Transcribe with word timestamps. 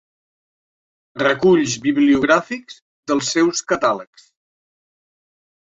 Reculls 1.23 1.75
bibliogràfics 1.85 2.81
dels 3.13 3.33
seus 3.37 3.65
catàlegs. 3.75 4.29